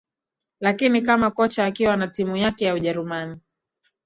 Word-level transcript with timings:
Lakini 0.59 1.01
kama 1.01 1.31
kocha 1.31 1.65
akiwa 1.65 1.97
na 1.97 2.07
timu 2.07 2.37
yake 2.37 2.65
ya 2.65 2.73
Ujerumani 2.73 3.37